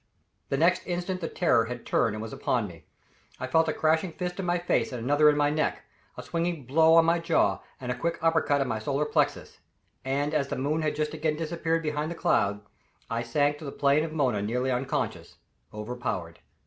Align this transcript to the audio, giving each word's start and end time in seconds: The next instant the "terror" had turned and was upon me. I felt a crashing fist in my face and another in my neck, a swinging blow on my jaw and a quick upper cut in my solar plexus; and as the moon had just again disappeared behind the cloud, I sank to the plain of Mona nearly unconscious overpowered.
The 0.49 0.57
next 0.57 0.87
instant 0.87 1.21
the 1.21 1.27
"terror" 1.29 1.65
had 1.65 1.85
turned 1.85 2.15
and 2.15 2.23
was 2.23 2.33
upon 2.33 2.67
me. 2.67 2.85
I 3.39 3.45
felt 3.45 3.67
a 3.69 3.73
crashing 3.73 4.13
fist 4.13 4.39
in 4.39 4.47
my 4.47 4.57
face 4.57 4.91
and 4.91 4.99
another 4.99 5.29
in 5.29 5.37
my 5.37 5.51
neck, 5.51 5.83
a 6.17 6.23
swinging 6.23 6.65
blow 6.65 6.95
on 6.95 7.05
my 7.05 7.19
jaw 7.19 7.59
and 7.79 7.91
a 7.91 7.95
quick 7.95 8.17
upper 8.19 8.41
cut 8.41 8.61
in 8.61 8.67
my 8.67 8.79
solar 8.79 9.05
plexus; 9.05 9.59
and 10.03 10.33
as 10.33 10.47
the 10.47 10.55
moon 10.55 10.81
had 10.81 10.95
just 10.95 11.13
again 11.13 11.35
disappeared 11.35 11.83
behind 11.83 12.09
the 12.09 12.15
cloud, 12.15 12.61
I 13.11 13.21
sank 13.21 13.59
to 13.59 13.65
the 13.65 13.71
plain 13.71 14.03
of 14.03 14.11
Mona 14.11 14.41
nearly 14.41 14.71
unconscious 14.71 15.37
overpowered. 15.71 16.39